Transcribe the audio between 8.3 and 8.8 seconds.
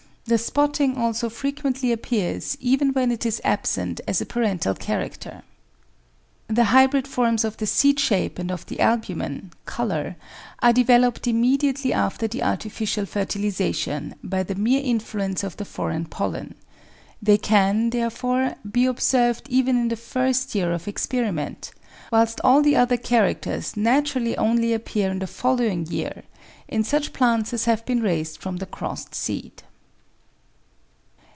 and of the